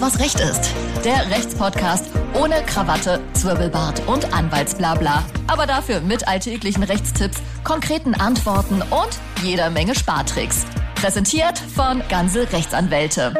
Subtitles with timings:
[0.00, 0.72] Was Recht ist.
[1.04, 5.24] Der Rechtspodcast ohne Krawatte, Zwirbelbart und Anwaltsblabla.
[5.48, 10.66] Aber dafür mit alltäglichen Rechtstipps, konkreten Antworten und jeder Menge Spartricks.
[10.94, 13.34] Präsentiert von Ganze Rechtsanwälte.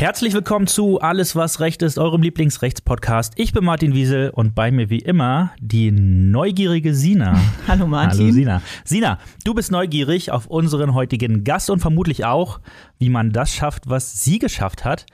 [0.00, 3.34] Herzlich willkommen zu Alles, was Recht ist, eurem Lieblingsrechtspodcast.
[3.36, 7.38] Ich bin Martin Wiesel und bei mir wie immer die neugierige Sina.
[7.68, 8.18] Hallo Martin.
[8.18, 8.62] Hallo Sina.
[8.82, 12.60] Sina, du bist neugierig auf unseren heutigen Gast und vermutlich auch,
[12.98, 15.04] wie man das schafft, was sie geschafft hat.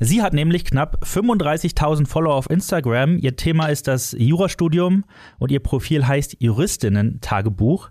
[0.00, 3.18] Sie hat nämlich knapp 35.000 Follower auf Instagram.
[3.18, 5.04] Ihr Thema ist das Jurastudium
[5.40, 7.90] und ihr Profil heißt Juristinnen-Tagebuch.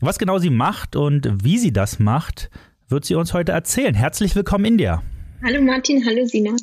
[0.00, 2.50] Was genau sie macht und wie sie das macht,
[2.88, 3.96] wird sie uns heute erzählen.
[3.96, 5.02] Herzlich willkommen, India.
[5.44, 6.54] Hallo Martin, hallo Sina.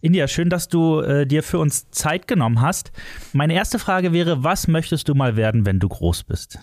[0.00, 2.90] India, schön, dass du äh, dir für uns Zeit genommen hast.
[3.34, 6.58] Meine erste Frage wäre, was möchtest du mal werden, wenn du groß bist?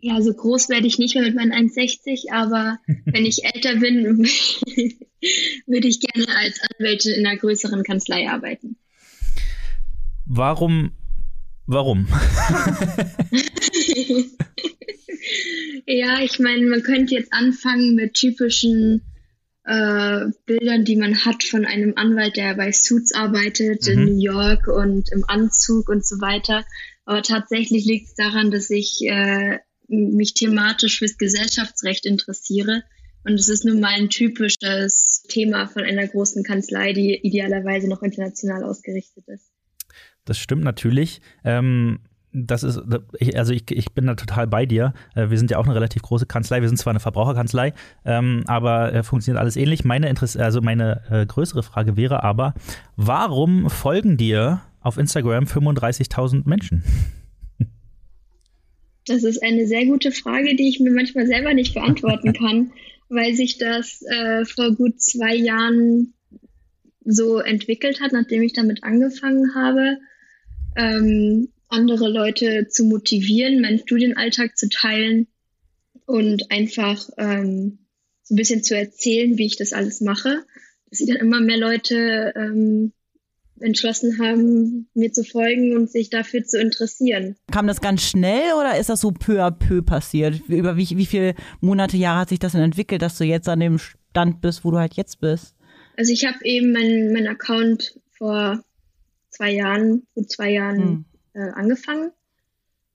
[0.00, 4.04] Ja, so groß werde ich nicht mehr mit meinen 1,60, aber wenn ich älter bin,
[5.66, 8.76] würde ich gerne als Anwältin in einer größeren Kanzlei arbeiten.
[10.26, 10.90] Warum?
[11.66, 12.08] Warum?
[15.86, 19.00] ja, ich meine, man könnte jetzt anfangen mit typischen
[19.64, 23.92] äh, Bildern, die man hat von einem Anwalt, der bei Suits arbeitet mhm.
[23.92, 26.64] in New York und im Anzug und so weiter.
[27.04, 32.82] Aber tatsächlich liegt es daran, dass ich äh, mich thematisch fürs Gesellschaftsrecht interessiere.
[33.24, 38.02] Und es ist nun mal ein typisches Thema von einer großen Kanzlei, die idealerweise noch
[38.02, 39.50] international ausgerichtet ist.
[40.26, 41.20] Das stimmt natürlich.
[41.42, 42.00] Ähm,
[42.34, 42.80] das ist,
[43.34, 44.92] also ich, ich bin da total bei dir.
[45.14, 46.60] Äh, wir sind ja auch eine relativ große Kanzlei.
[46.60, 47.72] Wir sind zwar eine Verbraucherkanzlei,
[48.04, 49.84] ähm, aber äh, funktioniert alles ähnlich.
[49.84, 52.54] Meine Interesse, also meine äh, größere Frage wäre aber,
[52.96, 56.82] warum folgen dir auf Instagram 35.000 Menschen?
[59.06, 62.72] Das ist eine sehr gute Frage, die ich mir manchmal selber nicht beantworten kann,
[63.08, 66.14] weil sich das äh, vor gut zwei Jahren
[67.04, 69.98] so entwickelt hat, nachdem ich damit angefangen habe.
[70.76, 75.26] Ähm, andere Leute zu motivieren, meinen Studienalltag zu teilen
[76.06, 77.78] und einfach ähm,
[78.22, 80.44] so ein bisschen zu erzählen, wie ich das alles mache,
[80.88, 82.92] dass sich dann immer mehr Leute ähm,
[83.60, 87.36] entschlossen haben, mir zu folgen und sich dafür zu interessieren.
[87.52, 90.40] Kam das ganz schnell oder ist das so peu à peu passiert?
[90.48, 93.60] Über wie, wie viele Monate, Jahre hat sich das denn entwickelt, dass du jetzt an
[93.60, 95.54] dem Stand bist, wo du halt jetzt bist?
[95.96, 98.64] Also ich habe eben meinen mein Account vor
[99.30, 101.04] zwei Jahren, gut zwei Jahren hm
[101.34, 102.10] äh, angefangen.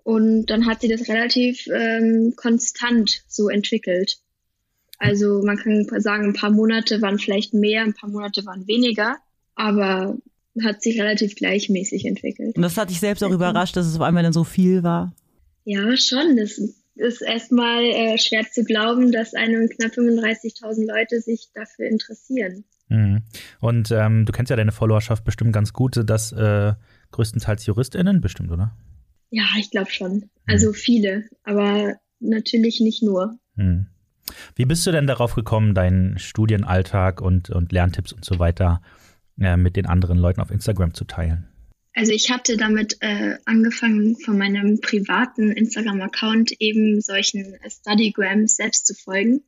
[0.04, 4.18] Und dann hat sie das relativ ähm, konstant so entwickelt.
[4.98, 9.18] Also man kann sagen, ein paar Monate waren vielleicht mehr, ein paar Monate waren weniger,
[9.56, 10.18] aber
[10.62, 12.56] hat sich relativ gleichmäßig entwickelt.
[12.56, 15.14] Und das hat dich selbst auch überrascht, dass es auf einmal dann so viel war?
[15.64, 16.36] Ja, schon.
[16.36, 16.60] Das
[16.96, 22.66] ist erstmal äh, schwer zu glauben, dass einem knapp 35.000 Leute sich dafür interessieren.
[22.90, 23.22] Mhm.
[23.62, 26.74] Und ähm, du kennst ja deine Followerschaft bestimmt ganz gut, dass äh,
[27.12, 28.76] größtenteils JuristInnen bestimmt, oder?
[29.32, 30.30] Ja, ich glaube schon.
[30.48, 30.74] Also hm.
[30.74, 33.38] viele, aber natürlich nicht nur.
[33.56, 33.88] Hm.
[34.56, 38.82] Wie bist du denn darauf gekommen, deinen Studienalltag und, und Lerntipps und so weiter
[39.40, 41.48] äh, mit den anderen Leuten auf Instagram zu teilen?
[41.96, 48.94] Also ich hatte damit äh, angefangen, von meinem privaten Instagram-Account eben solchen Studygrams selbst zu
[48.94, 49.42] folgen.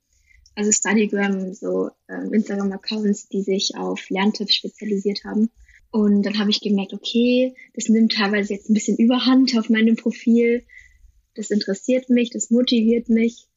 [0.55, 5.49] Also Studygram, so äh, Instagram-Accounts, die sich auf Lerntipps spezialisiert haben.
[5.91, 9.97] Und dann habe ich gemerkt, okay, das nimmt teilweise jetzt ein bisschen Überhand auf meinem
[9.97, 10.63] Profil.
[11.35, 13.47] Das interessiert mich, das motiviert mich.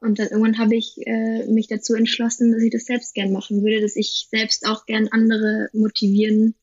[0.00, 3.62] Und dann irgendwann habe ich äh, mich dazu entschlossen, dass ich das selbst gern machen
[3.62, 6.54] würde, dass ich selbst auch gern andere motivieren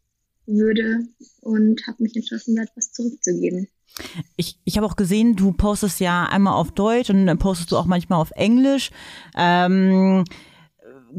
[0.47, 1.07] würde
[1.41, 3.67] und habe mich entschlossen, da etwas zurückzugeben.
[4.37, 7.77] Ich, ich habe auch gesehen, du postest ja einmal auf Deutsch und dann postest du
[7.77, 8.91] auch manchmal auf Englisch.
[9.37, 10.23] Ähm,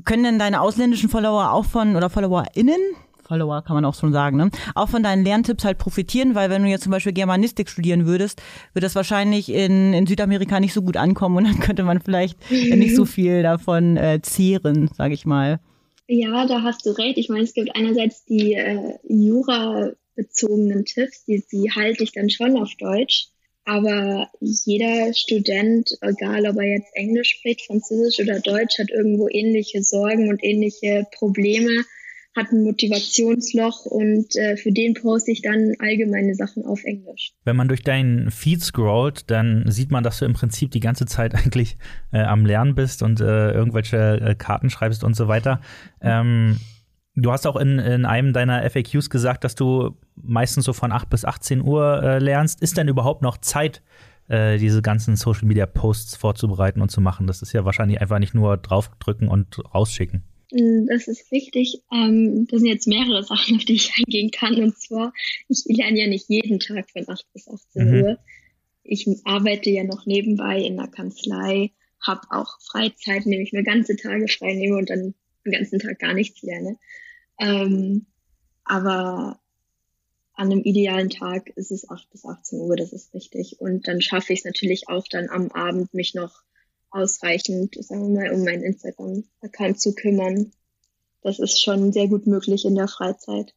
[0.05, 2.81] können denn deine ausländischen Follower auch von oder FollowerInnen
[3.29, 4.51] Follower, kann man auch schon sagen, ne?
[4.75, 8.43] auch von deinen Lerntipps halt profitieren, weil wenn du jetzt zum Beispiel Germanistik studieren würdest,
[8.73, 12.39] würde das wahrscheinlich in, in Südamerika nicht so gut ankommen und dann könnte man vielleicht
[12.51, 15.61] nicht so viel davon äh, zehren, sage ich mal.
[16.07, 17.19] Ja, da hast du recht.
[17.19, 22.57] Ich meine, es gibt einerseits die äh, Jura-bezogenen Tipps, die, die halte ich dann schon
[22.57, 23.29] auf Deutsch.
[23.67, 29.83] Aber jeder Student, egal ob er jetzt Englisch spricht, Französisch oder Deutsch, hat irgendwo ähnliche
[29.83, 31.85] Sorgen und ähnliche Probleme
[32.39, 37.33] hat ein Motivationsloch und äh, für den poste ich dann allgemeine Sachen auf Englisch.
[37.45, 41.07] Wenn man durch deinen Feed scrollt, dann sieht man, dass du im Prinzip die ganze
[41.07, 41.77] Zeit eigentlich
[42.13, 45.61] äh, am Lernen bist und äh, irgendwelche äh, Karten schreibst und so weiter.
[46.01, 46.59] Ähm,
[47.17, 51.11] du hast auch in, in einem deiner FAQs gesagt, dass du meistens so von 8
[51.11, 52.63] bis 18 Uhr äh, lernst.
[52.63, 53.83] Ist denn überhaupt noch Zeit,
[54.29, 57.27] äh, diese ganzen Social Media Posts vorzubereiten und zu machen?
[57.27, 60.23] Das ist ja wahrscheinlich einfach nicht nur draufdrücken und rausschicken.
[60.51, 61.83] Mm, das ist richtig.
[61.93, 64.63] Ähm, das sind jetzt mehrere Sachen, auf die ich eingehen kann.
[64.63, 65.13] Und zwar,
[65.49, 68.03] ich lerne ja nicht jeden Tag von 8 bis 18 mhm.
[68.03, 68.19] Uhr.
[68.83, 73.97] Ich arbeite ja noch nebenbei in der Kanzlei, habe auch Freizeit, indem ich mir ganze
[73.97, 75.15] Tage frei nehme und dann
[75.45, 76.79] den ganzen Tag gar nichts lerne.
[77.39, 78.07] Ähm,
[78.65, 79.41] aber
[80.35, 83.61] an einem idealen Tag ist es 8 bis 18 Uhr, das ist richtig.
[83.61, 86.43] Und dann schaffe ich es natürlich auch dann am Abend, mich noch
[86.91, 90.53] ausreichend, sagen wir mal, um meinen Instagram-Account zu kümmern.
[91.23, 93.55] Das ist schon sehr gut möglich in der Freizeit.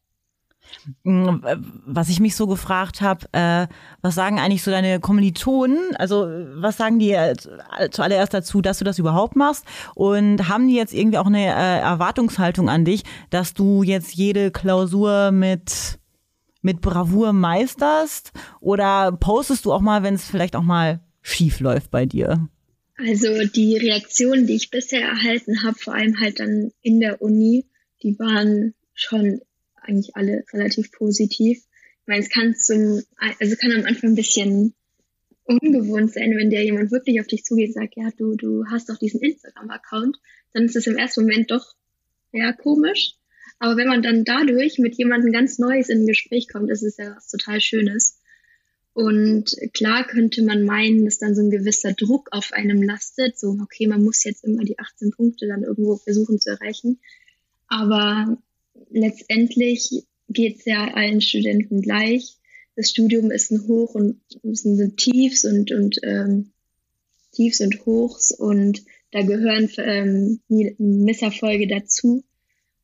[1.04, 1.38] Mm,
[1.86, 3.66] was ich mich so gefragt habe, äh,
[4.00, 5.96] was sagen eigentlich so deine Kommilitonen?
[5.96, 7.34] Also was sagen die äh,
[7.90, 9.64] zuallererst dazu, dass du das überhaupt machst?
[9.94, 14.50] Und haben die jetzt irgendwie auch eine äh, Erwartungshaltung an dich, dass du jetzt jede
[14.50, 15.98] Klausur mit
[16.62, 18.32] mit Bravour meisterst?
[18.60, 22.48] Oder postest du auch mal, wenn es vielleicht auch mal schief läuft bei dir?
[23.04, 27.66] Also die Reaktionen, die ich bisher erhalten habe, vor allem halt dann in der Uni,
[28.02, 29.40] die waren schon
[29.74, 31.58] eigentlich alle relativ positiv.
[31.58, 33.02] Ich meine, es kann zum,
[33.40, 34.74] also kann am Anfang ein bisschen
[35.44, 38.88] ungewohnt sein, wenn der jemand wirklich auf dich zugeht und sagt, ja, du, du hast
[38.88, 40.18] doch diesen Instagram-Account,
[40.52, 41.74] dann ist es im ersten Moment doch
[42.30, 43.14] ja komisch.
[43.58, 46.98] Aber wenn man dann dadurch mit jemandem ganz Neues in ein Gespräch kommt, ist es
[46.98, 48.20] ja was total Schönes.
[48.94, 53.56] Und klar könnte man meinen, dass dann so ein gewisser Druck auf einem lastet, so,
[53.62, 56.98] okay, man muss jetzt immer die 18 Punkte dann irgendwo versuchen zu erreichen.
[57.68, 58.36] Aber
[58.90, 62.36] letztendlich geht es ja allen Studenten gleich.
[62.76, 66.50] Das Studium ist ein Hoch und sind Tiefs und, und ähm,
[67.32, 70.40] Tiefs und Hochs und da gehören ähm,
[70.78, 72.24] Misserfolge dazu.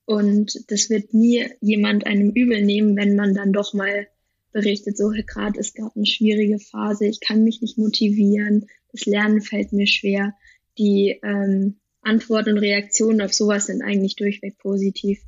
[0.04, 4.08] Und das wird nie jemand einem übel nehmen, wenn man dann doch mal
[4.52, 9.40] berichtet, so gerade es gab eine schwierige Phase, ich kann mich nicht motivieren, das Lernen
[9.40, 10.34] fällt mir schwer.
[10.78, 15.20] Die ähm, Antworten und Reaktionen auf sowas sind eigentlich durchweg positiv.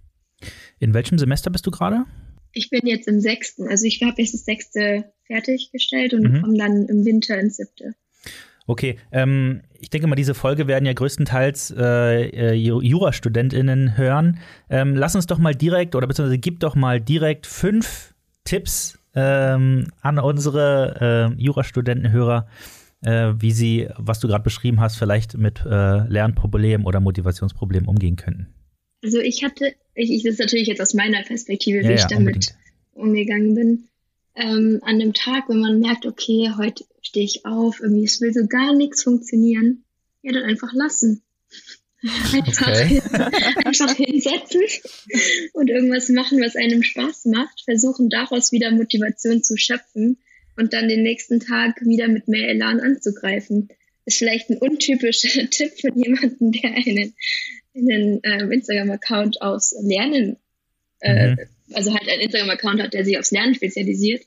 [0.79, 2.05] In welchem Semester bist du gerade?
[2.53, 6.43] Ich bin jetzt im sechsten, also ich habe jetzt das sechste fertiggestellt und mhm.
[6.43, 7.95] komme dann im Winter ins siebte.
[8.67, 14.39] Okay, ähm, ich denke mal, diese Folge werden ja größtenteils äh, äh JurastudentInnen hören.
[14.69, 18.15] Ähm, lass uns doch mal direkt oder beziehungsweise gib doch mal direkt fünf
[18.45, 22.47] Tipps ähm, an unsere äh, Jurastudentenhörer,
[23.03, 28.17] äh, wie sie, was du gerade beschrieben hast, vielleicht mit äh, Lernproblemen oder Motivationsproblemen umgehen
[28.17, 28.49] könnten?
[29.03, 32.05] Also ich hatte, ich, ich das ist natürlich jetzt aus meiner Perspektive, wie ja, ich
[32.05, 32.55] damit unbedingt.
[32.93, 33.85] umgegangen bin.
[34.37, 38.33] Ähm, an dem Tag, wenn man merkt, okay, heute stehe ich auf, irgendwie es will
[38.33, 39.85] so gar nichts funktionieren,
[40.23, 41.23] ja, dann einfach lassen.
[42.03, 43.03] Einfach, okay.
[43.65, 44.63] einfach hinsetzen
[45.53, 50.19] und irgendwas machen, was einem Spaß macht, versuchen daraus wieder Motivation zu schöpfen
[50.57, 53.69] und dann den nächsten Tag wieder mit mehr Elan anzugreifen.
[54.07, 57.15] Ist vielleicht ein untypischer Tipp von jemandem, der einen,
[57.75, 60.37] einen äh, Instagram-Account aus Lernen,
[61.01, 61.39] äh, mhm.
[61.73, 64.25] also halt einen Instagram-Account hat, der sich aufs Lernen spezialisiert.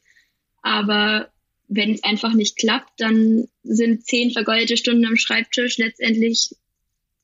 [0.62, 1.30] Aber
[1.68, 6.52] wenn es einfach nicht klappt, dann sind zehn vergeudete Stunden am Schreibtisch letztendlich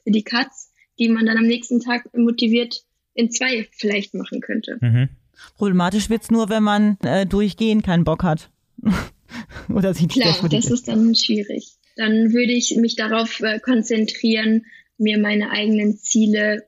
[0.10, 2.84] für die Katz, die man dann am nächsten Tag motiviert
[3.14, 4.78] in zwei vielleicht machen könnte.
[4.82, 5.10] Mhm.
[5.56, 8.50] Problematisch wird's nur, wenn man äh, durchgehen keinen Bock hat.
[9.70, 11.74] Oder sieht Klar, das, das ist dann schwierig.
[11.96, 14.66] Dann würde ich mich darauf äh, konzentrieren,
[14.98, 16.66] mir meine eigenen Ziele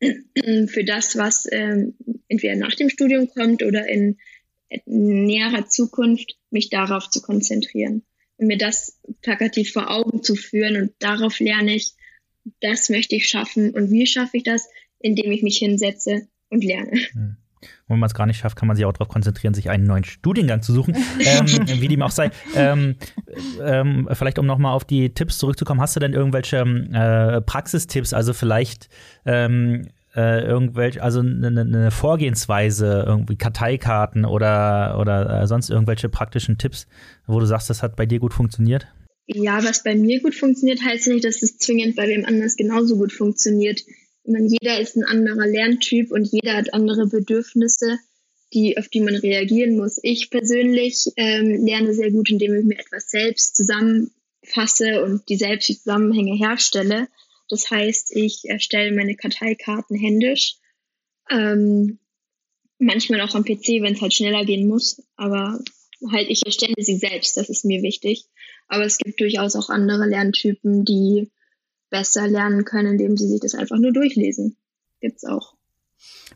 [0.00, 1.94] für das, was ähm,
[2.26, 4.18] entweder nach dem Studium kommt oder in,
[4.68, 8.02] in näherer Zukunft, mich darauf zu konzentrieren
[8.36, 11.94] und mir das plakativ vor Augen zu führen und darauf lerne ich,
[12.60, 13.70] das möchte ich schaffen.
[13.70, 14.68] Und wie schaffe ich das?
[14.98, 16.92] Indem ich mich hinsetze und lerne.
[17.12, 17.36] Hm.
[17.88, 20.04] wenn man es gar nicht schafft, kann man sich auch darauf konzentrieren, sich einen neuen
[20.04, 21.46] Studiengang zu suchen, ähm,
[21.80, 22.30] wie dem auch sei.
[22.54, 22.96] Ähm,
[23.62, 28.32] ähm, vielleicht, um nochmal auf die Tipps zurückzukommen, hast du denn irgendwelche äh, Praxistipps, also
[28.32, 28.88] vielleicht
[29.24, 36.08] ähm, äh, irgendwelche, also eine ne, ne Vorgehensweise, irgendwie Karteikarten oder, oder äh, sonst irgendwelche
[36.08, 36.86] praktischen Tipps,
[37.26, 38.88] wo du sagst, das hat bei dir gut funktioniert?
[39.34, 42.96] Ja, was bei mir gut funktioniert, heißt nicht, dass es zwingend bei wem anders genauso
[42.96, 43.82] gut funktioniert.
[44.24, 47.98] Meine, jeder ist ein anderer Lerntyp und jeder hat andere Bedürfnisse,
[48.52, 49.98] die, auf die man reagieren muss.
[50.02, 55.68] Ich persönlich ähm, lerne sehr gut, indem ich mir etwas selbst zusammenfasse und die selbst
[55.68, 57.08] die Zusammenhänge herstelle.
[57.48, 60.56] Das heißt, ich erstelle meine Karteikarten händisch.
[61.30, 61.98] Ähm,
[62.78, 65.02] manchmal auch am PC, wenn es halt schneller gehen muss.
[65.16, 65.60] Aber
[66.10, 68.24] halt, ich erstelle sie selbst, das ist mir wichtig.
[68.70, 71.30] Aber es gibt durchaus auch andere Lerntypen, die
[71.90, 74.56] besser lernen können, indem sie sich das einfach nur durchlesen.
[75.00, 75.54] Gibt's auch.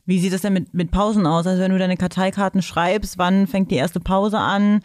[0.04, 1.46] Wie sieht das denn mit, mit Pausen aus?
[1.46, 4.82] Also wenn du deine Karteikarten schreibst, wann fängt die erste Pause an?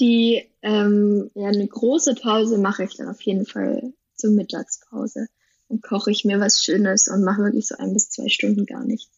[0.00, 5.28] Die, ähm, ja, eine große Pause mache ich dann auf jeden Fall zur Mittagspause.
[5.68, 8.84] Dann koche ich mir was Schönes und mache wirklich so ein bis zwei Stunden gar
[8.84, 9.17] nichts.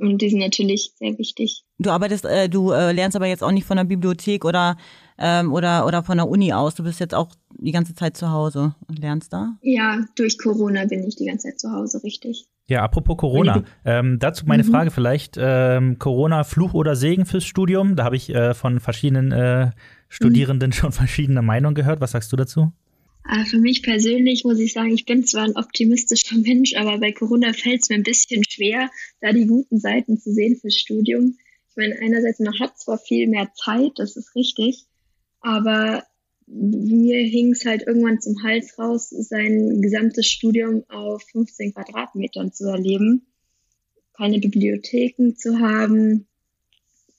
[0.00, 1.64] Und die sind natürlich sehr wichtig.
[1.78, 4.76] Du arbeitest, äh, du äh, lernst aber jetzt auch nicht von der Bibliothek oder
[5.18, 6.74] ähm, oder oder von der Uni aus.
[6.74, 7.28] Du bist jetzt auch
[7.58, 9.56] die ganze Zeit zu Hause und lernst da?
[9.60, 12.46] Ja, durch Corona bin ich die ganze Zeit zu Hause, richtig.
[12.66, 13.62] Ja, apropos Corona.
[13.84, 14.68] Ähm, dazu meine mhm.
[14.68, 17.96] Frage vielleicht, ähm, Corona Fluch oder Segen fürs Studium?
[17.96, 19.70] Da habe ich äh, von verschiedenen äh,
[20.08, 20.74] Studierenden mhm.
[20.74, 22.00] schon verschiedene Meinungen gehört.
[22.00, 22.72] Was sagst du dazu?
[23.22, 27.12] Ah, für mich persönlich muss ich sagen, ich bin zwar ein optimistischer Mensch, aber bei
[27.12, 31.36] Corona fällt es mir ein bisschen schwer, da die guten Seiten zu sehen fürs Studium.
[31.70, 34.86] Ich meine, einerseits, man hat zwar viel mehr Zeit, das ist richtig,
[35.40, 36.04] aber
[36.46, 42.68] mir hing es halt irgendwann zum Hals raus, sein gesamtes Studium auf 15 Quadratmetern zu
[42.68, 43.26] erleben,
[44.16, 46.26] keine Bibliotheken zu haben,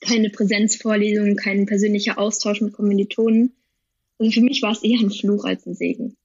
[0.00, 3.54] keine Präsenzvorlesungen, keinen persönlicher Austausch mit Kommilitonen.
[4.22, 6.16] Also für mich war es eher ein Fluch als ein Segen.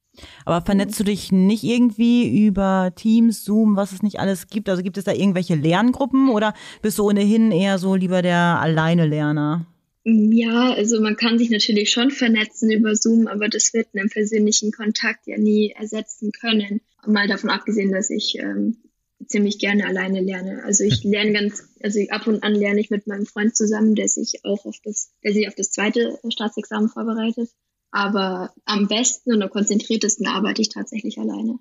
[0.46, 4.70] Aber vernetzt du dich nicht irgendwie über Teams, Zoom, was es nicht alles gibt?
[4.70, 9.68] Also gibt es da irgendwelche Lerngruppen oder bist du ohnehin eher so lieber der Alleine-Lerner?
[10.04, 14.72] Ja, also man kann sich natürlich schon vernetzen über Zoom, aber das wird einen persönlichen
[14.72, 16.82] Kontakt ja nie ersetzen können.
[17.06, 18.78] Mal davon abgesehen, dass ich ähm,
[19.26, 20.64] ziemlich gerne alleine lerne.
[20.64, 24.08] Also ich lerne ganz, also ab und an lerne ich mit meinem Freund zusammen, der
[24.08, 27.50] sich auch auf das, der sich auf das zweite Staatsexamen vorbereitet.
[27.98, 31.58] Aber am besten und am konzentriertesten arbeite ich tatsächlich alleine.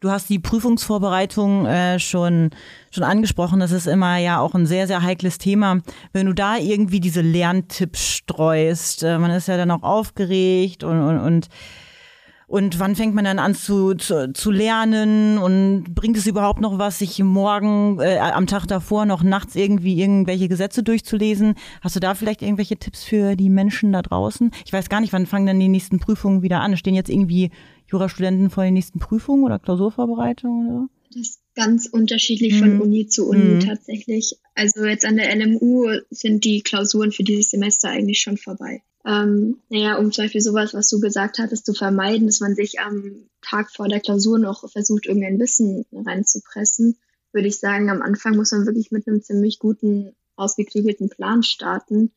[0.00, 2.50] Du hast die Prüfungsvorbereitung äh, schon,
[2.90, 3.58] schon angesprochen.
[3.58, 5.80] Das ist immer ja auch ein sehr, sehr heikles Thema.
[6.12, 11.00] Wenn du da irgendwie diese Lerntipps streust, äh, man ist ja dann auch aufgeregt und,
[11.00, 11.48] und, und
[12.48, 16.78] und wann fängt man dann an zu, zu, zu lernen und bringt es überhaupt noch
[16.78, 21.56] was, sich morgen, äh, am Tag davor noch nachts irgendwie irgendwelche Gesetze durchzulesen?
[21.82, 24.50] Hast du da vielleicht irgendwelche Tipps für die Menschen da draußen?
[24.64, 26.78] Ich weiß gar nicht, wann fangen dann die nächsten Prüfungen wieder an?
[26.78, 27.50] Stehen jetzt irgendwie
[27.86, 32.80] Jurastudenten vor den nächsten Prüfungen oder Klausurvorbereitungen oder Das ist ganz unterschiedlich von mhm.
[32.80, 33.60] Uni zu Uni mhm.
[33.60, 34.38] tatsächlich.
[34.54, 39.58] Also jetzt an der LMU sind die Klausuren für dieses Semester eigentlich schon vorbei ähm,
[39.68, 43.28] naja, um zum Beispiel sowas, was du gesagt hattest, zu vermeiden, dass man sich am
[43.42, 46.96] Tag vor der Klausur noch versucht, irgendein Wissen reinzupressen,
[47.32, 52.12] würde ich sagen, am Anfang muss man wirklich mit einem ziemlich guten, ausgeklügelten Plan starten.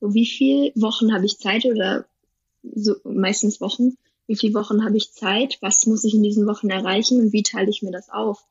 [0.00, 2.04] So, wie viel Wochen habe ich Zeit oder
[2.62, 3.96] so, meistens Wochen?
[4.26, 5.58] Wie viele Wochen habe ich Zeit?
[5.60, 8.44] Was muss ich in diesen Wochen erreichen und wie teile ich mir das auf?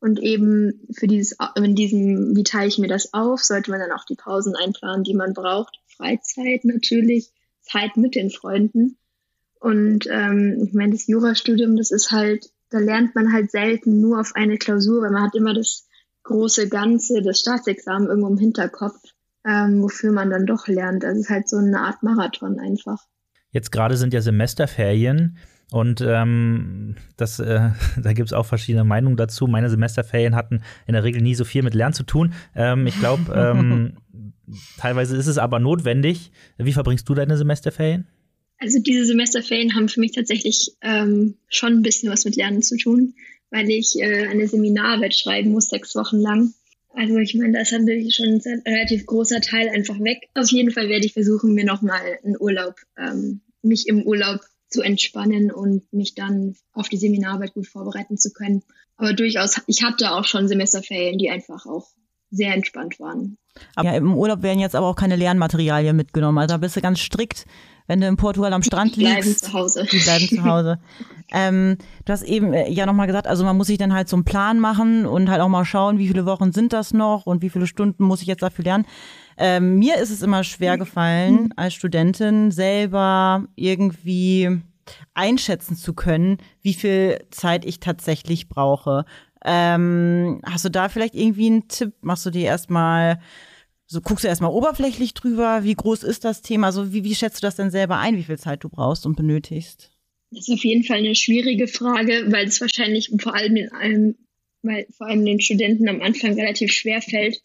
[0.00, 3.92] Und eben für dieses, in diesem, wie teile ich mir das auf, sollte man dann
[3.92, 5.80] auch die Pausen einplanen, die man braucht.
[5.96, 7.30] Freizeit natürlich,
[7.62, 8.98] Zeit mit den Freunden.
[9.60, 14.20] Und ähm, ich meine, das Jurastudium, das ist halt, da lernt man halt selten nur
[14.20, 15.86] auf eine Klausur, weil man hat immer das
[16.24, 19.00] große Ganze, das Staatsexamen irgendwo im Hinterkopf,
[19.46, 21.02] ähm, wofür man dann doch lernt.
[21.02, 22.98] Das ist halt so eine Art Marathon einfach.
[23.50, 25.38] Jetzt gerade sind ja Semesterferien.
[25.70, 27.70] Und ähm, das, äh,
[28.02, 29.46] da gibt es auch verschiedene Meinungen dazu.
[29.46, 32.34] Meine Semesterferien hatten in der Regel nie so viel mit Lernen zu tun.
[32.54, 33.96] Ähm, ich glaube, ähm,
[34.78, 36.30] teilweise ist es aber notwendig.
[36.58, 38.06] Wie verbringst du deine Semesterferien?
[38.58, 42.76] Also diese Semesterferien haben für mich tatsächlich ähm, schon ein bisschen was mit Lernen zu
[42.76, 43.14] tun,
[43.50, 46.54] weil ich äh, eine Seminararbeit schreiben muss, sechs Wochen lang.
[46.94, 50.28] Also ich meine, da ist natürlich schon ein relativ großer Teil einfach weg.
[50.34, 54.82] Auf jeden Fall werde ich versuchen, mir nochmal einen Urlaub, ähm, mich im Urlaub zu
[54.82, 58.62] entspannen und mich dann auf die Seminararbeit gut vorbereiten zu können.
[58.96, 61.88] Aber durchaus, ich hatte auch schon Semesterferien, die einfach auch
[62.34, 63.38] sehr entspannt waren.
[63.80, 66.38] Ja, im Urlaub werden jetzt aber auch keine Lernmaterialien mitgenommen.
[66.38, 67.46] Also da bist du ganz strikt,
[67.86, 69.12] wenn du in Portugal am Strand liegst.
[69.12, 69.86] Die bleiben zu Hause.
[69.90, 70.78] Die bleiben zu Hause.
[71.32, 74.16] ähm, du hast eben äh, ja nochmal gesagt, also man muss sich dann halt so
[74.16, 77.42] einen Plan machen und halt auch mal schauen, wie viele Wochen sind das noch und
[77.42, 78.86] wie viele Stunden muss ich jetzt dafür lernen.
[79.36, 84.62] Ähm, mir ist es immer schwer gefallen, als Studentin selber irgendwie
[85.14, 89.04] einschätzen zu können, wie viel Zeit ich tatsächlich brauche.
[89.44, 91.92] Ähm, hast du da vielleicht irgendwie einen Tipp?
[92.00, 93.20] Machst du dir erstmal,
[93.86, 96.68] so guckst du erstmal oberflächlich drüber, wie groß ist das Thema?
[96.68, 99.16] Also wie, wie schätzt du das denn selber ein, wie viel Zeit du brauchst und
[99.16, 99.90] benötigst?
[100.30, 104.16] Das ist auf jeden Fall eine schwierige Frage, weil es wahrscheinlich vor allem in allem,
[104.62, 107.40] weil vor allem den Studenten am Anfang relativ schwer fällt,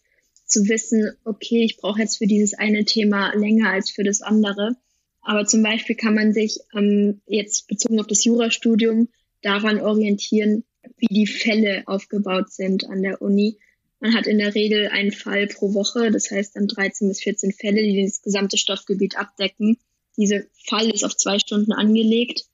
[0.46, 4.76] zu wissen, okay, ich brauche jetzt für dieses eine Thema länger als für das andere.
[5.22, 9.08] Aber zum Beispiel kann man sich ähm, jetzt bezogen auf das Jurastudium
[9.42, 10.64] daran orientieren,
[10.96, 13.58] wie die Fälle aufgebaut sind an der Uni.
[14.00, 17.52] Man hat in der Regel einen Fall pro Woche, das heißt dann 13 bis 14
[17.52, 19.78] Fälle, die das gesamte Stoffgebiet abdecken.
[20.16, 22.46] Dieser Fall ist auf zwei Stunden angelegt.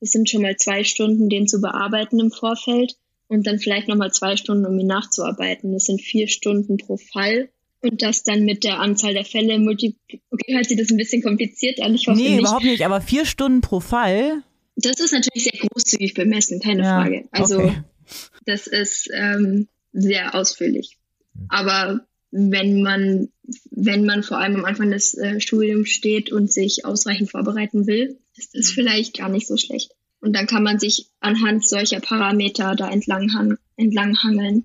[0.00, 2.96] Es sind schon mal zwei Stunden, den zu bearbeiten im Vorfeld
[3.28, 5.72] und dann vielleicht nochmal zwei Stunden, um ihn nachzuarbeiten.
[5.72, 7.48] Das sind vier Stunden pro Fall.
[7.80, 10.22] Und das dann mit der Anzahl der Fälle multipliziert.
[10.30, 11.94] Okay, hört sich das ein bisschen kompliziert an.
[11.94, 12.40] Ich hoffe nee, nicht.
[12.40, 14.42] überhaupt nicht, aber vier Stunden pro Fall.
[14.76, 17.28] Das ist natürlich sehr großzügig bemessen, keine ja, Frage.
[17.30, 17.84] Also okay.
[18.44, 20.98] Das ist ähm, sehr ausführlich.
[21.48, 22.00] Aber
[22.30, 23.28] wenn man,
[23.70, 28.18] wenn man vor allem am Anfang des äh, Studiums steht und sich ausreichend vorbereiten will,
[28.36, 29.92] ist das vielleicht gar nicht so schlecht.
[30.20, 34.64] Und dann kann man sich anhand solcher Parameter da entlang, entlang hangeln.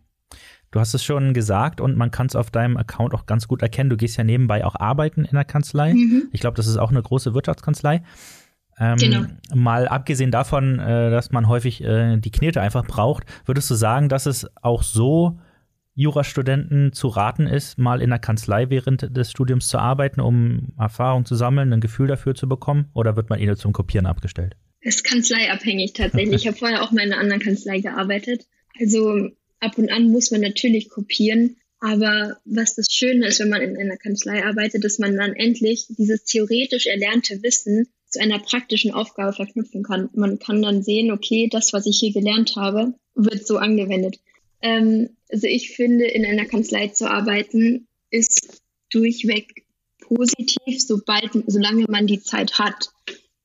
[0.72, 3.62] Du hast es schon gesagt und man kann es auf deinem Account auch ganz gut
[3.62, 3.90] erkennen.
[3.90, 5.94] Du gehst ja nebenbei auch arbeiten in der Kanzlei.
[5.94, 6.30] Mhm.
[6.32, 8.04] Ich glaube, das ist auch eine große Wirtschaftskanzlei.
[8.80, 9.26] Ähm, genau.
[9.54, 14.10] Mal abgesehen davon, äh, dass man häufig äh, die Knete einfach braucht, würdest du sagen,
[14.10, 15.40] dass es auch so
[15.96, 21.26] Jurastudenten zu raten ist, mal in der Kanzlei während des Studiums zu arbeiten, um Erfahrung
[21.26, 22.90] zu sammeln, ein Gefühl dafür zu bekommen?
[22.94, 24.56] Oder wird man ihnen zum Kopieren abgestellt?
[24.80, 26.36] Ist kanzleiabhängig tatsächlich.
[26.42, 28.46] ich habe vorher auch mal in einer anderen Kanzlei gearbeitet.
[28.80, 31.58] Also ab und an muss man natürlich kopieren.
[31.82, 35.88] Aber was das Schöne ist, wenn man in einer Kanzlei arbeitet, dass man dann endlich
[35.98, 40.10] dieses theoretisch erlernte Wissen zu einer praktischen Aufgabe verknüpfen kann.
[40.14, 44.20] Man kann dann sehen, okay, das, was ich hier gelernt habe, wird so angewendet.
[44.62, 48.62] Ähm, also ich finde, in einer Kanzlei zu arbeiten, ist
[48.92, 49.66] durchweg
[50.00, 52.90] positiv, sobald, solange man die Zeit hat.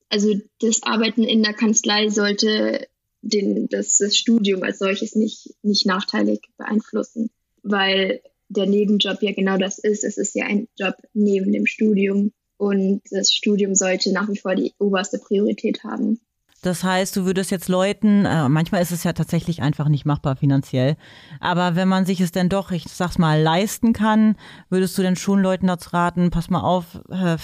[0.09, 2.87] Also das Arbeiten in der Kanzlei sollte
[3.21, 7.29] den, das, das Studium als solches nicht, nicht nachteilig beeinflussen,
[7.63, 10.03] weil der Nebenjob ja genau das ist.
[10.03, 14.55] Es ist ja ein Job neben dem Studium und das Studium sollte nach wie vor
[14.55, 16.19] die oberste Priorität haben.
[16.61, 20.35] Das heißt, du würdest jetzt Leuten, äh, manchmal ist es ja tatsächlich einfach nicht machbar
[20.35, 20.97] finanziell,
[21.39, 24.35] aber wenn man sich es denn doch, ich sag's mal, leisten kann,
[24.69, 27.37] würdest du denn schon Leuten dazu raten, pass mal auf, äh,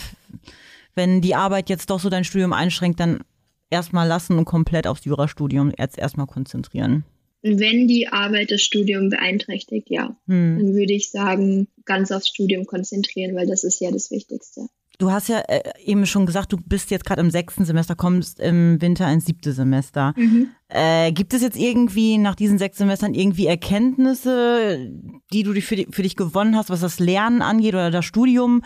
[0.95, 3.23] wenn die Arbeit jetzt doch so dein Studium einschränkt, dann
[3.69, 7.05] erstmal lassen und komplett aufs Jurastudium jetzt erstmal konzentrieren?
[7.43, 10.57] Wenn die Arbeit das Studium beeinträchtigt, ja, hm.
[10.57, 14.67] dann würde ich sagen, ganz aufs Studium konzentrieren, weil das ist ja das Wichtigste.
[15.01, 18.39] Du hast ja äh, eben schon gesagt, du bist jetzt gerade im sechsten Semester, kommst
[18.39, 20.13] im Winter ins siebte Semester.
[20.15, 20.49] Mhm.
[20.69, 24.91] Äh, gibt es jetzt irgendwie nach diesen sechs Semestern irgendwie Erkenntnisse,
[25.33, 28.61] die du für, für dich gewonnen hast, was das Lernen angeht oder das Studium?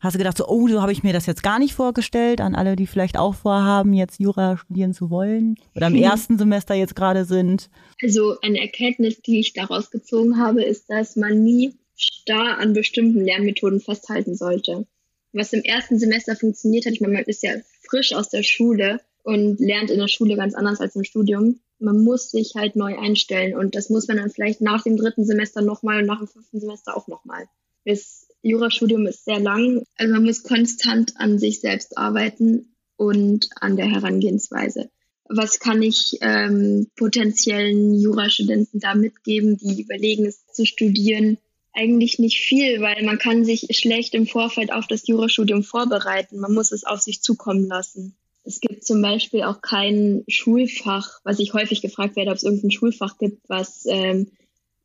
[0.00, 2.54] Hast du gedacht, so, oh, so habe ich mir das jetzt gar nicht vorgestellt, an
[2.54, 6.02] alle, die vielleicht auch vorhaben, jetzt Jura studieren zu wollen oder im mhm.
[6.02, 7.70] ersten Semester jetzt gerade sind?
[8.02, 13.24] Also eine Erkenntnis, die ich daraus gezogen habe, ist, dass man nie starr an bestimmten
[13.24, 14.86] Lernmethoden festhalten sollte.
[15.32, 19.00] Was im ersten Semester funktioniert hat, ich meine, man ist ja frisch aus der Schule
[19.22, 21.60] und lernt in der Schule ganz anders als im Studium.
[21.78, 25.24] Man muss sich halt neu einstellen und das muss man dann vielleicht nach dem dritten
[25.24, 27.46] Semester nochmal und nach dem fünften Semester auch nochmal.
[27.84, 29.84] Das Jurastudium ist sehr lang.
[29.96, 34.90] Also man muss konstant an sich selbst arbeiten und an der Herangehensweise.
[35.28, 41.38] Was kann ich ähm, potenziellen Jurastudenten da mitgeben, die überlegen, es zu studieren?
[41.72, 46.38] Eigentlich nicht viel, weil man kann sich schlecht im Vorfeld auf das Jurastudium vorbereiten.
[46.38, 48.14] Man muss es auf sich zukommen lassen.
[48.44, 52.70] Es gibt zum Beispiel auch kein Schulfach, was ich häufig gefragt werde, ob es irgendein
[52.70, 54.28] Schulfach gibt, was ähm,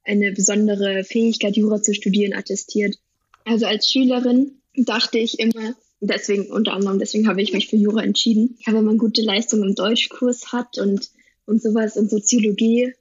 [0.03, 2.97] eine besondere Fähigkeit, Jura zu studieren, attestiert.
[3.45, 8.03] Also als Schülerin dachte ich immer, deswegen unter anderem, deswegen habe ich mich für Jura
[8.03, 8.57] entschieden.
[8.65, 11.09] Habe, wenn man gute Leistungen im Deutschkurs hat und,
[11.45, 12.93] und sowas und Soziologie,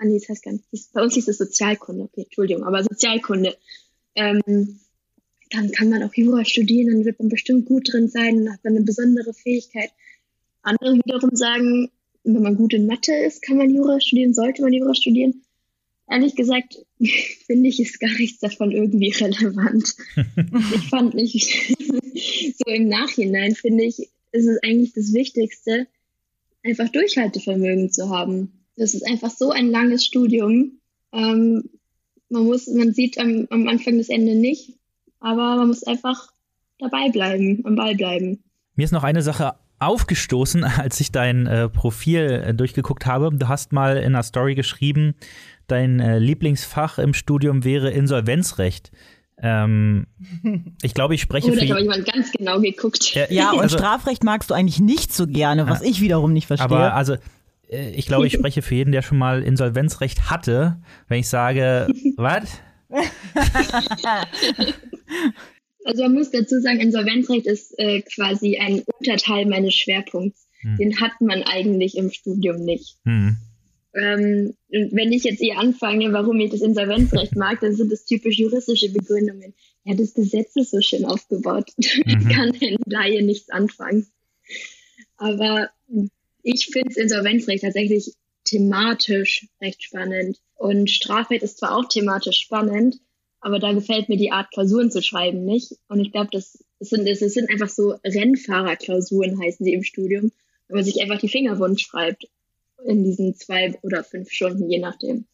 [0.00, 3.56] ah nee, das heißt gar nicht, bei uns hieß es Sozialkunde, okay, Entschuldigung, aber Sozialkunde,
[4.14, 4.80] ähm,
[5.50, 8.64] dann kann man auch Jura studieren, dann wird man bestimmt gut drin sein, dann hat
[8.64, 9.90] man eine besondere Fähigkeit.
[10.62, 11.90] Andere wiederum sagen,
[12.24, 15.42] wenn man gut in Mathe ist, kann man Jura studieren, sollte man Jura studieren
[16.10, 16.76] ehrlich gesagt,
[17.46, 19.94] finde ich, ist gar nichts davon irgendwie relevant.
[20.74, 21.74] ich fand nicht,
[22.58, 25.86] so im Nachhinein finde ich, ist es eigentlich das Wichtigste,
[26.62, 28.59] einfach Durchhaltevermögen zu haben.
[28.80, 30.78] Das ist einfach so ein langes Studium.
[31.12, 31.68] Ähm,
[32.30, 34.70] man muss, man sieht am, am Anfang das Ende nicht,
[35.20, 36.32] aber man muss einfach
[36.78, 38.42] dabei bleiben, am Ball bleiben.
[38.76, 43.28] Mir ist noch eine Sache aufgestoßen, als ich dein äh, Profil äh, durchgeguckt habe.
[43.30, 45.14] Du hast mal in einer Story geschrieben,
[45.66, 48.92] dein äh, Lieblingsfach im Studium wäre Insolvenzrecht.
[49.42, 50.06] Ähm,
[50.82, 51.66] ich glaube, ich spreche oh, für.
[51.66, 53.14] Da habe jemand ganz genau geguckt.
[53.14, 56.46] Ja, ja und also, Strafrecht magst du eigentlich nicht so gerne, was ich wiederum nicht
[56.46, 56.64] verstehe.
[56.64, 57.16] Aber also,
[57.70, 62.60] ich glaube, ich spreche für jeden, der schon mal Insolvenzrecht hatte, wenn ich sage, was?
[65.82, 70.46] Also man muss dazu sagen, Insolvenzrecht ist äh, quasi ein Unterteil meines Schwerpunkts.
[70.60, 70.76] Hm.
[70.76, 72.98] Den hat man eigentlich im Studium nicht.
[73.04, 73.38] Hm.
[73.94, 78.38] Ähm, wenn ich jetzt eher anfange, warum ich das Insolvenzrecht mag, dann sind das typisch
[78.38, 79.54] juristische Begründungen.
[79.84, 81.70] Ja, das Gesetz ist so schön aufgebaut.
[82.04, 82.28] Damit mhm.
[82.28, 84.06] kann ein Laie nichts anfangen.
[85.16, 85.70] Aber
[86.42, 90.38] ich finde das Insolvenzrecht tatsächlich thematisch recht spannend.
[90.54, 92.96] Und Strafrecht ist zwar auch thematisch spannend,
[93.40, 95.72] aber da gefällt mir die Art, Klausuren zu schreiben nicht.
[95.88, 100.32] Und ich glaube, das, das, sind, das sind einfach so Rennfahrerklausuren, heißen sie im Studium,
[100.68, 102.26] wenn man sich einfach die Finger wund schreibt.
[102.84, 105.26] in diesen zwei oder fünf Stunden, je nachdem.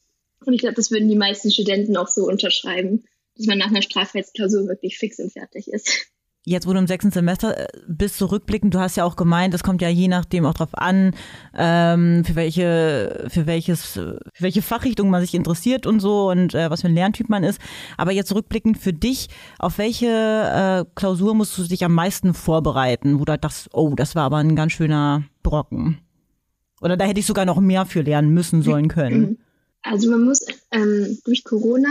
[0.44, 3.04] Und ich glaube, das würden die meisten Studenten auch so unterschreiben,
[3.36, 6.08] dass man nach einer Strafrechtsklausur wirklich fix und fertig ist.
[6.48, 9.64] Jetzt, wo du im sechsten Semester äh, bist, zurückblickend, du hast ja auch gemeint, das
[9.64, 11.12] kommt ja je nachdem auch drauf an,
[11.56, 16.70] ähm, für welche, für welches, für welche Fachrichtung man sich interessiert und so und äh,
[16.70, 17.60] was für ein Lerntyp man ist.
[17.96, 19.26] Aber jetzt zurückblickend für dich,
[19.58, 24.14] auf welche äh, Klausur musst du dich am meisten vorbereiten, wo du dachtest, oh, das
[24.14, 25.98] war aber ein ganz schöner Brocken?
[26.80, 29.38] Oder da hätte ich sogar noch mehr für lernen müssen sollen können.
[29.82, 31.88] Also man muss ähm, durch Corona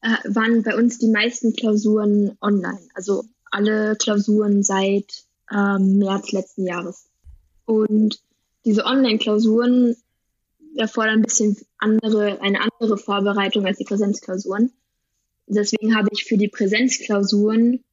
[0.00, 2.80] äh, waren bei uns die meisten Klausuren online.
[2.94, 7.06] Also alle Klausuren seit ähm, März letzten Jahres.
[7.64, 8.20] Und
[8.64, 9.96] diese Online-Klausuren
[10.76, 14.72] erfordern ein bisschen andere, eine andere Vorbereitung als die Präsenzklausuren.
[15.46, 17.84] Deswegen habe ich für die Präsenzklausuren,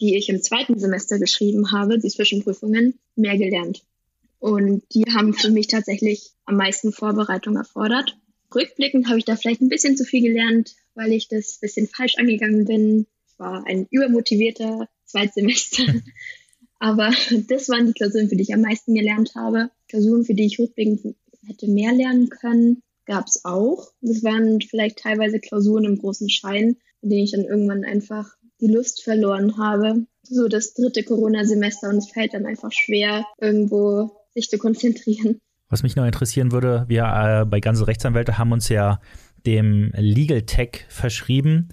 [0.00, 3.82] die ich im zweiten Semester geschrieben habe, die Zwischenprüfungen, mehr gelernt.
[4.38, 8.16] Und die haben für mich tatsächlich am meisten Vorbereitung erfordert.
[8.54, 12.14] Rückblickend habe ich da vielleicht ein bisschen zu viel gelernt, weil ich das bisschen falsch
[12.18, 13.06] angegangen bin.
[13.26, 15.84] Ich war ein übermotivierter Zweitsemester.
[16.78, 17.10] Aber
[17.48, 19.70] das waren die Klausuren, für die ich am meisten gelernt habe.
[19.88, 21.16] Klausuren, für die ich rückblickend
[21.46, 23.88] hätte mehr lernen können, gab es auch.
[24.00, 28.28] Das waren vielleicht teilweise Klausuren im großen Schein, in denen ich dann irgendwann einfach
[28.60, 30.06] die Lust verloren habe.
[30.22, 35.40] So das dritte Corona-Semester und es fällt dann einfach schwer, irgendwo sich zu konzentrieren.
[35.68, 39.00] Was mich noch interessieren würde, wir äh, bei ganze Rechtsanwälte haben uns ja
[39.46, 41.68] dem Legal Tech verschrieben.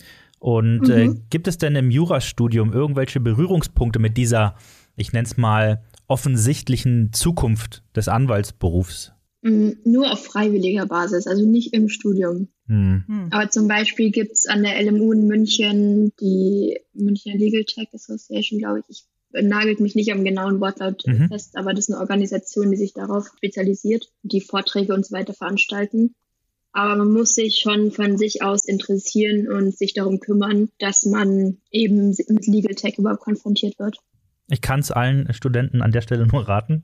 [0.45, 1.11] Und äh, mhm.
[1.11, 4.55] äh, gibt es denn im Jurastudium irgendwelche Berührungspunkte mit dieser,
[4.95, 9.11] ich nenne es mal, offensichtlichen Zukunft des Anwaltsberufs?
[9.41, 12.49] Mhm, nur auf freiwilliger Basis, also nicht im Studium.
[12.67, 13.29] Mhm.
[13.31, 18.59] Aber zum Beispiel gibt es an der LMU in München die Münchner Legal Tech Association,
[18.59, 18.85] glaube ich.
[18.87, 21.27] Ich nagelt mich nicht am genauen Wortlaut mhm.
[21.27, 25.33] fest, aber das ist eine Organisation, die sich darauf spezialisiert, die Vorträge und so weiter
[25.33, 26.13] veranstalten.
[26.75, 31.57] Aber man muss sich schon von sich aus interessieren und sich darum kümmern, dass man
[31.71, 33.97] eben mit Legal Tech überhaupt konfrontiert wird.
[34.49, 36.83] Ich kann es allen Studenten an der Stelle nur raten.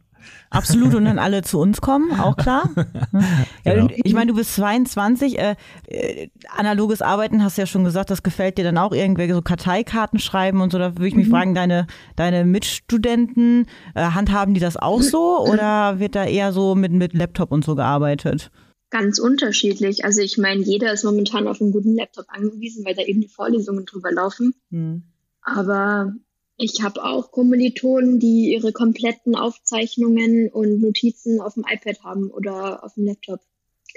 [0.49, 2.69] Absolut und dann alle zu uns kommen, auch klar.
[3.65, 3.89] ja, genau.
[3.97, 5.55] Ich meine, du bist 22, äh,
[5.87, 9.41] äh, analoges Arbeiten hast du ja schon gesagt, das gefällt dir dann auch irgendwelche so
[9.41, 10.79] Karteikarten schreiben und so.
[10.79, 11.31] Da würde ich mich mhm.
[11.31, 16.75] fragen, deine, deine Mitstudenten, äh, handhaben die das auch so oder wird da eher so
[16.75, 18.51] mit, mit Laptop und so gearbeitet?
[18.91, 20.05] Ganz unterschiedlich.
[20.05, 23.27] Also ich meine, jeder ist momentan auf einen guten Laptop angewiesen, weil da eben die
[23.27, 24.53] Vorlesungen drüber laufen.
[24.69, 25.03] Mhm.
[25.41, 26.13] Aber
[26.57, 32.83] ich habe auch Kommilitonen, die ihre kompletten Aufzeichnungen und Notizen auf dem iPad haben oder
[32.83, 33.39] auf dem Laptop.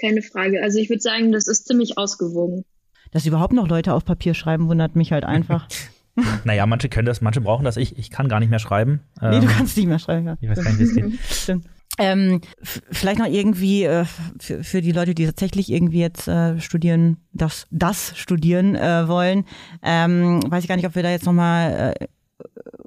[0.01, 0.63] Keine Frage.
[0.63, 2.65] Also ich würde sagen, das ist ziemlich ausgewogen.
[3.11, 5.67] Dass überhaupt noch Leute auf Papier schreiben, wundert mich halt einfach.
[6.45, 7.77] naja, manche können das, manche brauchen das.
[7.77, 9.01] Ich, ich kann gar nicht mehr schreiben.
[9.21, 10.27] Nee, du ähm, kannst nicht mehr schreiben.
[10.27, 10.37] Ja.
[10.39, 11.19] Ich weiß gar nicht, wie es geht.
[11.29, 11.65] Stimmt.
[11.97, 14.05] Ähm, vielleicht noch irgendwie äh,
[14.39, 19.45] für, die Leute, die tatsächlich irgendwie jetzt äh, studieren, das, das studieren äh, wollen,
[19.81, 22.07] ähm, weiß ich gar nicht, ob wir da jetzt nochmal äh,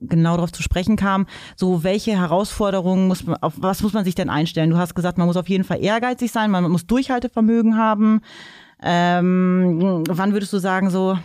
[0.01, 1.27] genau darauf zu sprechen kamen.
[1.57, 4.71] So, welche Herausforderungen muss man, auf was muss man sich denn einstellen?
[4.71, 8.21] Du hast gesagt, man muss auf jeden Fall ehrgeizig sein, man muss Durchhaltevermögen haben.
[8.83, 11.19] Ähm, wann würdest du sagen, so,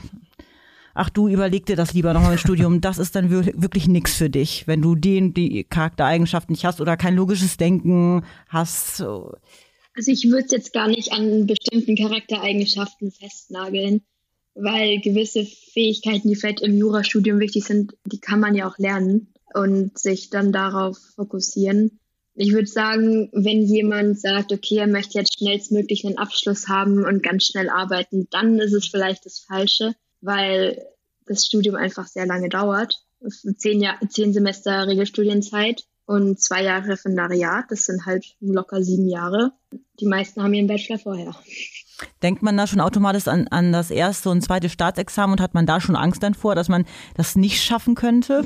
[0.94, 4.30] ach du überleg dir das lieber nochmal im Studium, das ist dann wirklich nichts für
[4.30, 9.02] dich, wenn du den, die Charaktereigenschaften nicht hast oder kein logisches Denken hast.
[9.02, 14.02] Also ich würde es jetzt gar nicht an bestimmten Charaktereigenschaften festnageln,
[14.56, 19.34] weil gewisse Fähigkeiten, die vielleicht im Jurastudium wichtig sind, die kann man ja auch lernen
[19.54, 22.00] und sich dann darauf fokussieren.
[22.36, 27.22] Ich würde sagen, wenn jemand sagt, okay, er möchte jetzt schnellstmöglich einen Abschluss haben und
[27.22, 30.86] ganz schnell arbeiten, dann ist es vielleicht das Falsche weil
[31.28, 33.06] das Studium einfach sehr lange dauert.
[33.58, 37.66] Zehn, Jahr, zehn Semester Regelstudienzeit und zwei Jahre Referendariat.
[37.70, 39.54] Das sind halt locker sieben Jahre.
[40.00, 41.36] Die meisten haben ihren Bachelor vorher.
[42.22, 45.66] Denkt man da schon automatisch an, an das erste und zweite Staatsexamen und hat man
[45.66, 48.46] da schon Angst dann vor, dass man das nicht schaffen könnte?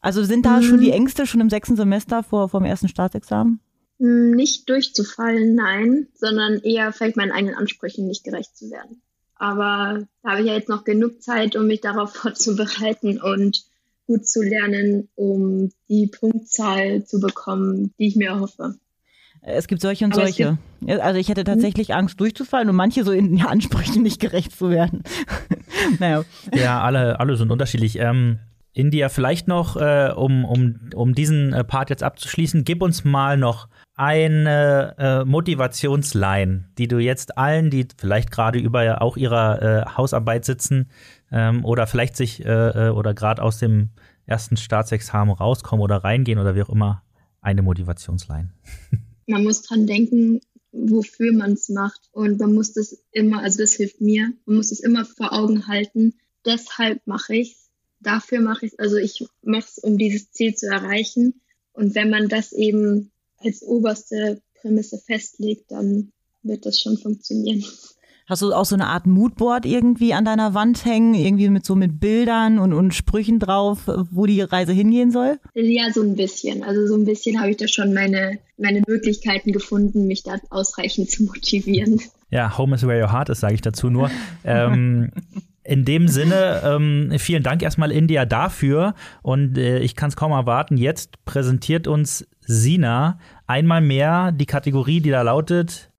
[0.00, 0.94] Also sind da schon die mhm.
[0.94, 3.60] Ängste schon im sechsten Semester vor, vor dem ersten Staatsexamen?
[3.96, 9.00] Nicht durchzufallen, nein, sondern eher vielleicht meinen eigenen Ansprüchen nicht gerecht zu werden.
[9.36, 13.64] Aber da habe ich ja jetzt noch genug Zeit, um mich darauf vorzubereiten und
[14.06, 18.74] gut zu lernen, um die Punktzahl zu bekommen, die ich mir erhoffe.
[19.46, 20.58] Es gibt solche und Aber solche.
[20.86, 21.46] Also ich hätte hm?
[21.46, 21.94] tatsächlich?
[21.94, 25.02] Angst durchzufallen und manche so in den Ansprüchen nicht gerecht zu werden.
[25.98, 26.24] naja.
[26.54, 27.98] Ja, alle, alle sind unterschiedlich.
[27.98, 28.38] Ähm,
[28.74, 33.38] India, vielleicht noch, äh, um, um, um diesen äh, Part jetzt abzuschließen, gib uns mal
[33.38, 39.96] noch eine äh, Motivationsline, die du jetzt allen, die vielleicht gerade über auch ihrer äh,
[39.96, 40.90] Hausarbeit sitzen
[41.30, 43.90] ähm, oder vielleicht sich äh, äh oder gerade aus dem
[44.26, 47.04] ersten Staatsexamen rauskommen oder reingehen oder wie auch immer,
[47.40, 48.50] eine Motivationsline.
[49.28, 50.40] man muss dran denken,
[50.72, 52.08] wofür man es macht.
[52.12, 55.68] Und man muss das immer, also das hilft mir, man muss es immer vor Augen
[55.68, 56.14] halten.
[56.44, 57.63] Deshalb mache ich es.
[58.04, 58.78] Dafür mache ich es.
[58.78, 61.40] Also ich mache es, um dieses Ziel zu erreichen.
[61.72, 66.12] Und wenn man das eben als oberste Prämisse festlegt, dann
[66.42, 67.64] wird das schon funktionieren.
[68.26, 71.74] Hast du auch so eine Art Moodboard irgendwie an deiner Wand hängen, irgendwie mit so
[71.74, 75.38] mit Bildern und, und Sprüchen drauf, wo die Reise hingehen soll?
[75.52, 76.62] Ja, so ein bisschen.
[76.62, 81.10] Also so ein bisschen habe ich da schon meine, meine Möglichkeiten gefunden, mich da ausreichend
[81.10, 82.00] zu motivieren.
[82.30, 84.10] Ja, Home is where your heart is, sage ich dazu nur.
[84.44, 85.10] ähm,
[85.64, 90.32] in dem Sinne, ähm, vielen Dank erstmal India dafür und äh, ich kann es kaum
[90.32, 90.76] erwarten.
[90.76, 95.90] Jetzt präsentiert uns Sina einmal mehr die Kategorie, die da lautet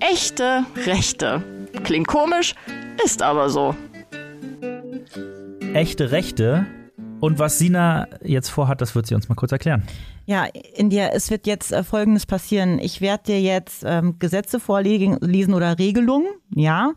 [0.00, 1.42] Echte Rechte.
[1.84, 2.54] Klingt komisch,
[3.04, 3.74] ist aber so.
[5.74, 6.66] echte Rechte.
[7.20, 9.82] Und was Sina jetzt vorhat, das wird sie uns mal kurz erklären.
[10.26, 12.78] Ja, India, es wird jetzt äh, Folgendes passieren.
[12.78, 16.92] Ich werde dir jetzt ähm, Gesetze vorlesen oder Regelungen, ja.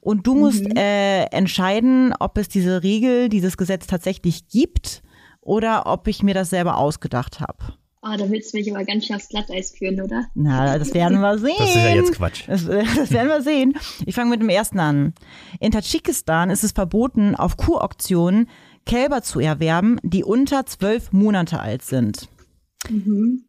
[0.00, 5.02] Und du musst äh, entscheiden, ob es diese Regel, dieses Gesetz tatsächlich gibt
[5.40, 7.74] oder ob ich mir das selber ausgedacht habe.
[8.06, 10.26] Ah, da willst du mich aber ganz schön aufs Glatteis führen, oder?
[10.34, 11.54] Na, das werden wir sehen.
[11.58, 12.42] Das ist ja jetzt Quatsch.
[12.46, 13.72] Das, äh, das werden wir sehen.
[14.04, 15.14] Ich fange mit dem ersten an.
[15.58, 18.50] In Tadschikistan ist es verboten, auf Kuhauktionen
[18.86, 22.28] Kälber zu erwerben, die unter zwölf Monate alt sind.
[22.88, 23.44] Mhm.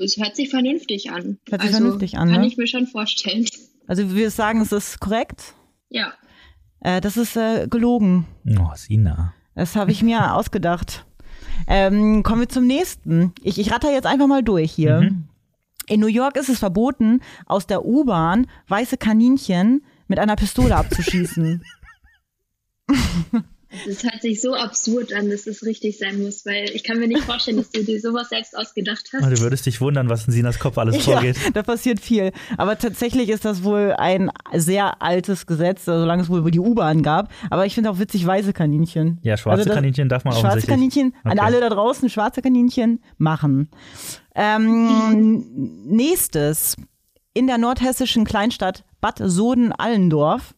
[0.00, 1.38] Es hört sich vernünftig an.
[1.48, 2.46] Hört sich also, vernünftig an, Kann ne?
[2.46, 3.46] ich mir schon vorstellen.
[3.86, 5.54] Also wir sagen, es ist korrekt.
[5.90, 6.12] Ja.
[6.80, 8.26] Äh, das ist äh, gelogen.
[8.58, 9.34] Oh, Sina.
[9.54, 11.04] Das habe ich mir ausgedacht.
[11.66, 13.32] Ähm, kommen wir zum nächsten.
[13.42, 15.02] Ich, ich ratter jetzt einfach mal durch hier.
[15.02, 15.24] Mhm.
[15.88, 21.62] In New York ist es verboten, aus der U-Bahn weiße Kaninchen mit einer Pistole abzuschießen.
[23.86, 27.08] Das hört sich so absurd an, dass es richtig sein muss, weil ich kann mir
[27.08, 29.22] nicht vorstellen, dass du dir sowas selbst ausgedacht hast.
[29.24, 31.36] du würdest dich wundern, was in Sinas Kopf alles vorgeht.
[31.44, 32.32] Ja, da passiert viel.
[32.58, 37.02] Aber tatsächlich ist das wohl ein sehr altes Gesetz, also solange es wohl die U-Bahn
[37.02, 37.30] gab.
[37.50, 39.18] Aber ich finde auch witzig weiße Kaninchen.
[39.22, 40.74] Ja, schwarze Also das- Kaninchen darf man Schwarze offensichtlich.
[40.74, 41.40] Kaninchen, an Okay.
[41.40, 43.68] alle da draußen, schwarze Kaninchen machen.
[44.34, 45.44] Ähm,
[45.86, 46.76] nächstes.
[47.34, 50.54] In der nordhessischen Kleinstadt Bad Soden-Allendorf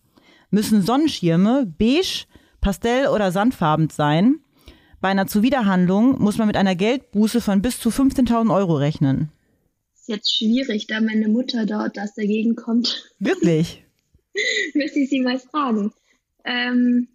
[0.50, 2.26] müssen Sonnenschirme beige,
[2.64, 4.40] pastell- oder sandfarben sein.
[5.00, 9.31] Bei einer Zuwiderhandlung muss man mit einer Geldbuße von bis zu 15.000 Euro rechnen.
[9.94, 13.11] Ist jetzt schwierig, da meine Mutter dort das dagegen kommt.
[13.18, 13.85] Wirklich?
[14.74, 15.92] Müsste ich sie mal fragen.
[16.44, 17.09] Ähm,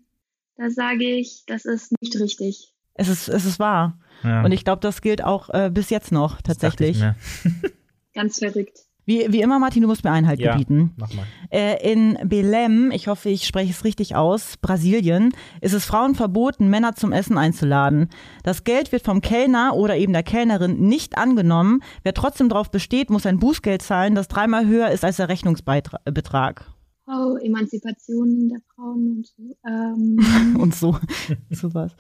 [0.56, 2.74] da sage ich, das ist nicht richtig.
[2.94, 4.00] Es ist, es ist wahr.
[4.24, 7.62] Ja, Und ich glaube, das gilt auch äh, bis jetzt noch das dachte ich tatsächlich.
[7.62, 7.72] mir.
[8.14, 8.78] Ganz verrückt.
[9.10, 10.92] Wie, wie immer, Martin, du musst mir Einhalt Ja, gebieten.
[10.96, 11.26] mach mal.
[11.50, 16.70] Äh, in Belém, ich hoffe, ich spreche es richtig aus, Brasilien, ist es Frauen verboten,
[16.70, 18.10] Männer zum Essen einzuladen.
[18.44, 21.82] Das Geld wird vom Kellner oder eben der Kellnerin nicht angenommen.
[22.04, 26.66] Wer trotzdem darauf besteht, muss ein Bußgeld zahlen, das dreimal höher ist als der Rechnungsbetrag.
[27.08, 29.58] Oh, Emanzipation der Frauen und so.
[29.68, 30.96] Ähm, Und so.
[31.50, 31.96] Sowas.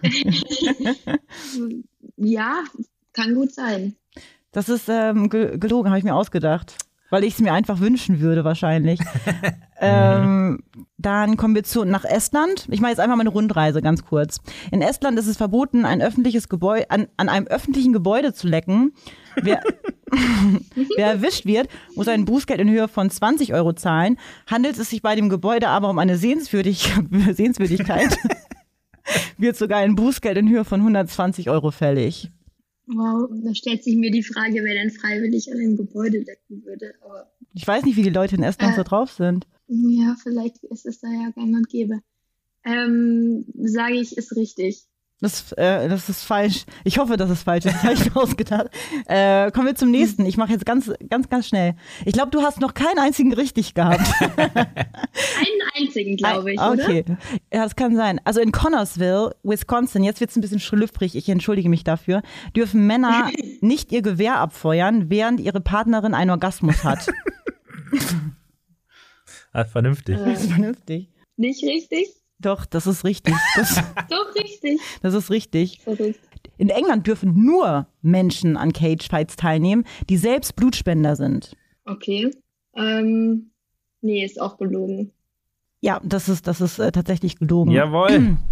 [2.16, 2.64] ja,
[3.12, 3.94] kann gut sein.
[4.52, 6.76] Das ist ähm, ge gelogen, habe ich mir ausgedacht.
[7.10, 9.00] Weil ich es mir einfach wünschen würde, wahrscheinlich.
[9.80, 10.62] ähm,
[10.98, 12.66] dann kommen wir zu, nach Estland.
[12.70, 14.40] Ich mache jetzt einfach mal eine Rundreise, ganz kurz.
[14.70, 18.92] In Estland ist es verboten, ein öffentliches Gebäude, an, an einem öffentlichen Gebäude zu lecken.
[19.36, 19.62] Wer,
[20.96, 24.18] wer erwischt wird, muss ein Bußgeld in Höhe von 20 Euro zahlen.
[24.46, 26.92] Handelt es sich bei dem Gebäude aber um eine Sehenswürdig
[27.32, 28.18] Sehenswürdigkeit,
[29.38, 32.30] wird sogar ein Bußgeld in Höhe von 120 Euro fällig.
[32.90, 36.94] Wow, da stellt sich mir die Frage, wer denn freiwillig an einem Gebäude lecken würde.
[37.02, 38.76] Aber Ich weiß nicht, wie die Leute in Estland Äh.
[38.76, 39.46] so drauf sind.
[39.68, 42.00] ja, vielleicht ist es da ja gang und gäbe.
[42.64, 44.87] Ähm, sage ich, ist richtig.
[45.20, 46.64] Das, äh, das ist falsch.
[46.84, 47.74] Ich hoffe, dass es falsch ist.
[47.74, 48.68] Das habe ich ausgedacht.
[49.06, 50.24] Äh, kommen wir zum nächsten.
[50.26, 51.74] Ich mache jetzt ganz, ganz, ganz schnell.
[52.04, 54.00] Ich glaube, du hast noch keinen einzigen richtig gehabt.
[54.38, 56.84] Einen einzigen, glaube ich, Ah, oder?
[56.84, 57.04] okay.
[57.52, 58.20] Ja, das kann sein.
[58.22, 62.22] Also in Connorsville, Wisconsin, jetzt wird es ein bisschen schlüpfrig, ich entschuldige mich dafür,
[62.54, 63.28] dürfen Männer
[63.60, 67.08] nicht ihr Gewehr abfeuern, während ihre Partnerin einen Orgasmus hat.
[69.52, 70.16] Ah, vernünftig.
[70.24, 71.08] Das ist vernünftig.
[71.36, 72.06] Nicht richtig?
[72.40, 73.34] Doch, das ist richtig.
[73.56, 73.74] Das,
[74.10, 74.80] Doch, richtig.
[75.02, 75.80] das ist richtig.
[75.80, 76.20] Verrückt.
[76.56, 81.56] In England dürfen nur Menschen an Cagefights teilnehmen, die selbst Blutspender sind.
[81.84, 82.30] Okay.
[82.76, 83.50] Ähm,
[84.00, 85.12] nee, ist auch gelogen.
[85.80, 87.72] Ja, das ist, das ist äh, tatsächlich gelogen.
[87.72, 88.36] Jawohl.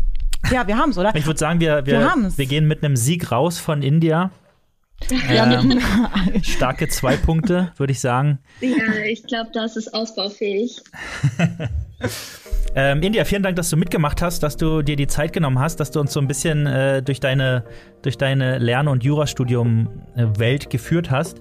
[0.53, 1.12] Ja, wir haben's, oder?
[1.16, 4.31] Ich würde sagen, wir, wir, Wir wir gehen mit einem Sieg raus von India.
[5.29, 5.81] Ja, Ähm,
[6.42, 8.38] starke zwei Punkte, würde ich sagen.
[8.61, 10.83] Ja, ich glaube, das ist ausbaufähig.
[12.78, 15.80] Ähm, India, vielen Dank, dass du mitgemacht hast, dass du dir die Zeit genommen hast,
[15.80, 17.64] dass du uns so ein bisschen äh, durch deine,
[18.02, 21.40] durch deine Lern- und Jurastudium-Welt geführt hast.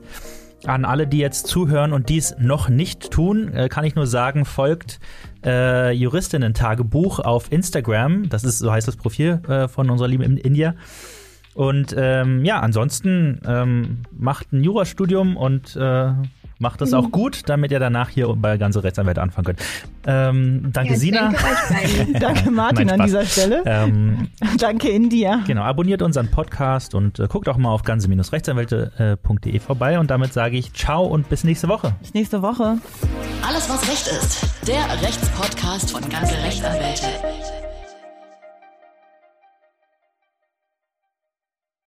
[0.66, 4.46] An alle, die jetzt zuhören und dies noch nicht tun, äh, kann ich nur sagen,
[4.46, 5.02] folgt
[5.46, 8.30] äh, Juristinnen-Tagebuch auf Instagram.
[8.30, 10.74] Das ist, so heißt das Profil äh, von unserer lieben India.
[11.54, 16.14] Und ähm, ja, ansonsten ähm, macht ein Jurastudium und äh,
[16.60, 19.60] macht das auch gut, damit ihr danach hier bei ganze Rechtsanwälte anfangen könnt.
[20.08, 21.32] Ähm, danke, Ja, Sina.
[21.32, 22.14] Beiden.
[22.20, 23.64] Danke, Martin, Nein, an dieser Stelle.
[23.66, 25.42] Ähm, Danke, India.
[25.48, 30.00] genau, abonniert unseren Podcast und äh, guckt auch mal auf ganze-rechtsanwälte.de vorbei.
[30.00, 31.96] Und damit sage ich Ciao und bis nächste Woche.
[32.02, 32.78] Bis nächste Woche.
[33.48, 34.46] Alles, was Recht ist.
[34.68, 37.06] Der Rechtspodcast von ganze Rechtsanwälte.